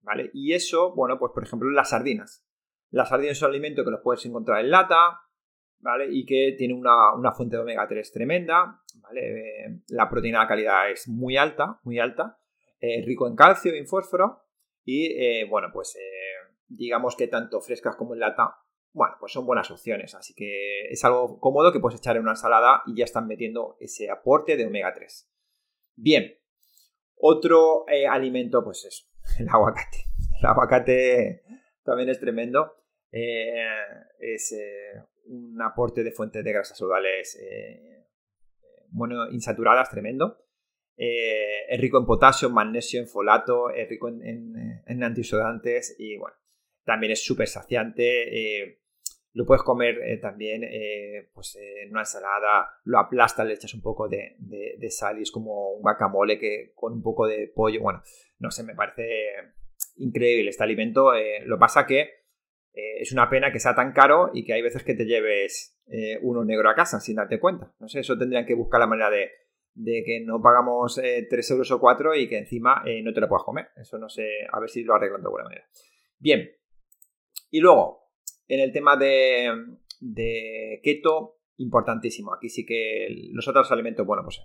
[0.01, 0.29] ¿vale?
[0.33, 2.45] Y eso, bueno, pues por ejemplo las sardinas.
[2.91, 5.21] Las sardinas son alimentos que los puedes encontrar en lata,
[5.79, 6.07] ¿vale?
[6.11, 9.65] Y que tiene una, fuente de omega 3 tremenda, ¿vale?
[9.65, 12.39] Eh, la proteína de calidad es muy alta, muy alta,
[12.79, 14.43] eh, rico en calcio y en fósforo,
[14.83, 15.97] y eh, bueno, pues
[16.67, 18.55] digamos que tanto frescas como en lata,
[18.93, 22.31] bueno, pues son buenas opciones, así que es algo cómodo que puedes echar en una
[22.31, 25.29] ensalada y ya están metiendo ese aporte de omega 3.
[25.95, 26.37] Bien,
[27.15, 29.05] otro alimento, pues eso,
[29.39, 30.05] el aguacate.
[30.39, 31.43] El aguacate
[31.83, 32.75] también es tremendo.
[33.11, 34.53] es
[35.25, 38.07] un aporte de fuentes de grasas saludables eh,
[38.89, 40.45] bueno, insaturadas tremendo.
[40.97, 46.35] Eh, es rico en potasio, en magnesio, en folato, es rico en, antioxidantes y bueno,
[46.83, 48.63] también es súper saciante.
[48.63, 48.80] Eh,
[49.33, 50.61] lo puedes comer también
[51.33, 54.35] pues, en una ensalada, lo aplastas, le echas un poco de,
[54.89, 57.81] sal y es como un guacamole que, con un poco de pollo.
[57.81, 58.03] Bueno,
[58.39, 59.07] no sé, me parece
[59.95, 61.13] increíble este alimento.
[61.45, 62.21] lo pasa que
[62.73, 65.77] eh, es una pena que sea tan caro y que hay veces que te lleves
[65.87, 67.73] eh, uno negro a casa sin darte cuenta.
[67.79, 69.29] No sé, eso tendrían que buscar la manera de,
[70.05, 73.43] que no pagamos 3 eh, euros o 4 y que encima no te lo puedas
[73.43, 73.69] comer.
[73.75, 75.65] Eso no sé, a ver si lo arreglan de alguna manera.
[76.17, 76.49] Bien.
[77.49, 78.00] Y luego,
[78.51, 82.33] en el tema de, keto, importantísimo.
[82.33, 84.41] Aquí sí que los otros alimentos, bueno, pues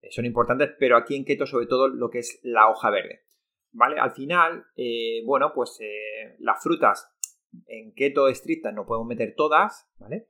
[0.00, 3.26] eh, son importantes, pero aquí en keto sobre todo lo que es la hoja verde.
[3.72, 4.00] ¿Vale?
[4.00, 7.12] Al final, eh, bueno, pues eh, las frutas
[7.66, 10.28] en keto estricta no podemos meter todas, ¿vale?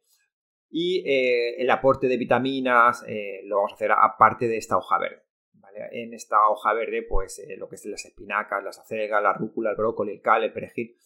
[0.68, 3.04] Y el aporte de vitaminas
[3.44, 5.22] lo vamos a hacer aparte de esta hoja verde.
[5.52, 5.86] ¿vale?
[5.92, 9.76] En esta hoja verde, pues lo que es las espinacas, las acelgas, la rúcula, el
[9.76, 10.96] brócoli, el cal, el perejil,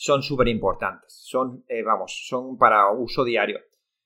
[0.00, 1.12] son súper importantes.
[1.12, 3.60] Son, vamos, son para uso diario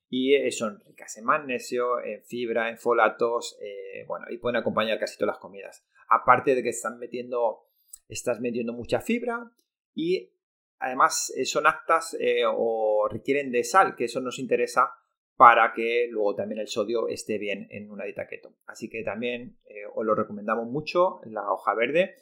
[0.09, 4.99] y eh, son ricas en magnesio, en fibra, en folatos, eh, bueno, y pueden acompañar
[4.99, 5.87] casi todas las comidas.
[6.09, 7.69] Aparte de que están metiendo,
[8.09, 9.53] estás metiendo mucha fibra
[9.95, 10.33] y
[10.81, 12.17] además eh, son aptas
[12.57, 14.91] o requieren de sal, que eso nos interesa
[15.37, 18.53] para que luego también el sodio esté bien en una dieta keto.
[18.67, 19.61] Así que también
[19.95, 22.17] os lo recomendamos mucho, la hoja verde.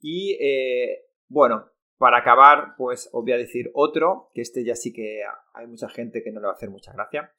[0.00, 0.38] Y
[1.28, 5.22] bueno, para acabar, pues os voy a decir otro, que este ya sí que
[5.52, 7.34] hay mucha gente que no le va a hacer mucha gracia,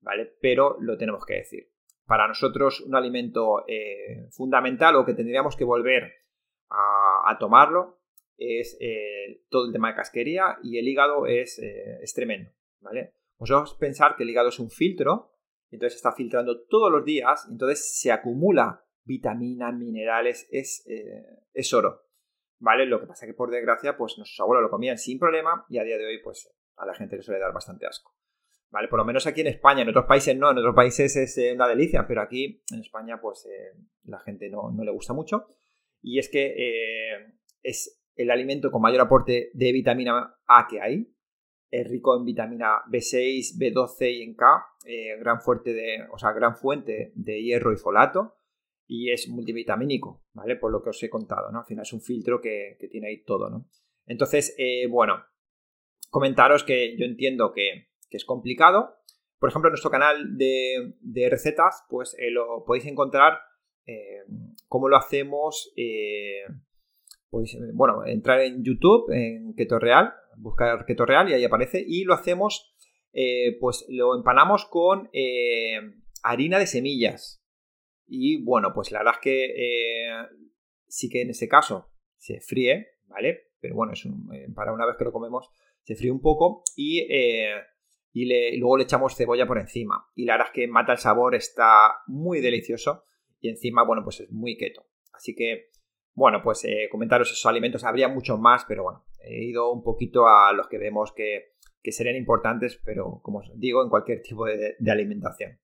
[0.00, 0.34] ¿vale?
[0.40, 1.70] Pero lo tenemos que decir.
[2.06, 6.12] Para nosotros un alimento eh, fundamental o que tendríamos que volver
[6.70, 8.00] a, tomarlo
[8.36, 13.12] es eh, todo el tema de casquería y el hígado es, eh, tremendo, ¿vale?
[13.38, 15.36] Vosotros pensar que el hígado es un filtro,
[15.70, 20.84] entonces está filtrando todos los días, entonces se acumula vitaminas, minerales, es,
[21.52, 22.09] es oro.
[22.60, 22.86] ¿Vale?
[22.86, 25.78] Lo que pasa es que por desgracia, pues nuestros abuelos lo comían sin problema y
[25.78, 28.14] a día de hoy, pues a la gente le suele dar bastante asco.
[28.70, 28.86] ¿Vale?
[28.86, 31.52] Por lo menos aquí en España, en otros países no, en otros países es eh,
[31.52, 35.48] una delicia, pero aquí en España, pues eh, la gente no, le gusta mucho.
[36.00, 41.12] Y es que eh, es el alimento con mayor aporte de vitamina A que hay.
[41.68, 44.66] Es rico en vitamina B6, B12 y en K,
[45.18, 48.39] gran, fuerte de, o sea, gran fuente de hierro y folato
[48.92, 50.56] y es multivitamínico, ¿vale?
[50.56, 51.60] Por lo que os he contado, ¿no?
[51.60, 53.68] Al final es un filtro que, tiene ahí todo, ¿no?
[54.04, 55.22] Entonces, eh, bueno,
[56.10, 58.96] comentaros que yo entiendo que, es complicado.
[59.38, 63.38] Por ejemplo, en nuestro canal de, recetas, pues eh, lo podéis encontrar
[63.86, 64.24] eh,
[64.66, 65.72] cómo lo hacemos.
[67.30, 71.84] pues, bueno, entrar en YouTube, en Keto Real, buscar Keto Real y ahí aparece.
[71.86, 72.74] Y lo hacemos,
[73.60, 75.08] pues lo empanamos con
[76.24, 77.39] harina de semillas,
[78.10, 80.26] y bueno, pues la verdad es que eh,
[80.88, 83.52] sí que en ese caso se fríe, ¿vale?
[83.60, 85.48] Pero bueno, es eh, para una vez que lo comemos,
[85.84, 87.54] se fríe un poco y, eh,
[88.12, 90.08] y, luego le echamos cebolla por encima.
[90.16, 93.04] Y la verdad es que mata el sabor, está muy delicioso
[93.38, 94.86] y encima, bueno, pues es muy keto.
[95.12, 95.70] Así que,
[96.12, 97.84] bueno, pues comentaros esos alimentos.
[97.84, 101.54] Habría muchos más, pero bueno, he ido un poquito a los que vemos que,
[101.92, 105.60] serían importantes, pero como os digo, en cualquier tipo de alimentación.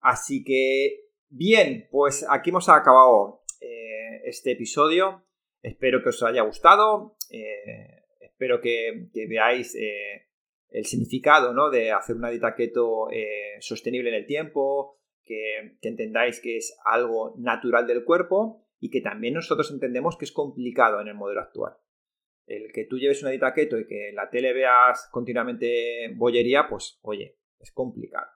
[0.00, 1.03] Así que
[1.36, 5.24] Bien, pues aquí hemos acabado eh, este episodio.
[5.62, 7.16] Espero que os haya gustado.
[7.28, 10.28] Eh, espero que, veáis eh,
[10.68, 11.70] el significado ¿no?
[11.70, 13.08] de hacer una dieta keto
[13.58, 19.34] sostenible en el tiempo, que, entendáis que es algo natural del cuerpo y que también
[19.34, 21.72] nosotros entendemos que es complicado en el modelo actual.
[22.46, 26.68] El que tú lleves una dieta keto y que en la tele veas continuamente bollería,
[26.68, 28.30] pues oye, es complicado.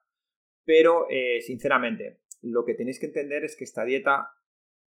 [0.64, 1.06] Pero,
[1.40, 4.30] sinceramente, lo que tenéis que entender es que esta dieta,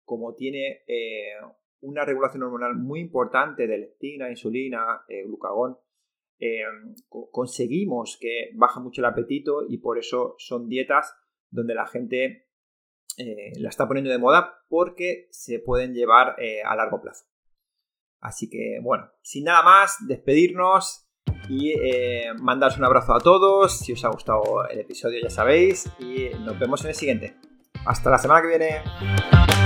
[0.04, 1.34] como tiene eh,
[1.82, 5.78] una regulación hormonal muy importante de leptina, insulina, eh, glucagón,
[6.39, 6.64] eh,
[7.08, 11.16] conseguimos que baja mucho el apetito y por eso son dietas
[11.49, 12.47] donde la gente
[13.18, 16.36] la está poniendo de moda porque se pueden llevar
[16.66, 17.26] a largo plazo.
[18.20, 21.01] Así que bueno, sin nada más, despedirnos
[21.52, 21.74] y
[22.39, 23.78] mandaros un abrazo a todos.
[23.80, 27.36] Si os ha gustado el episodio ya sabéis y nos vemos en el siguiente.
[27.86, 29.61] Hasta la semana que viene.